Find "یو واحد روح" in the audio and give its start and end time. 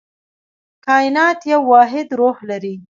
1.51-2.37